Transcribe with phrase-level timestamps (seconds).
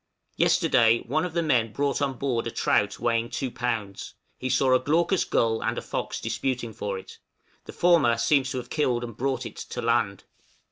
[0.35, 4.73] Yesterday one of the men brought on board a trout weighing 2 lbs.; he saw
[4.73, 7.19] a glaucous gull and a fox disputing for it;
[7.65, 10.23] the former seems to have killed and brought it to land.